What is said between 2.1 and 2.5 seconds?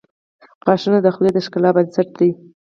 دي.